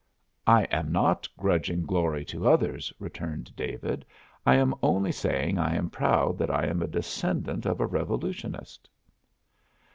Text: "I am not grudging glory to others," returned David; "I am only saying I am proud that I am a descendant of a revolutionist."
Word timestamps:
"I 0.47 0.63
am 0.71 0.91
not 0.91 1.29
grudging 1.37 1.83
glory 1.83 2.25
to 2.25 2.49
others," 2.49 2.91
returned 2.97 3.55
David; 3.55 4.03
"I 4.47 4.55
am 4.55 4.73
only 4.81 5.11
saying 5.11 5.59
I 5.59 5.75
am 5.75 5.91
proud 5.91 6.39
that 6.39 6.49
I 6.49 6.65
am 6.65 6.81
a 6.81 6.87
descendant 6.87 7.67
of 7.67 7.79
a 7.79 7.85
revolutionist." 7.85 8.89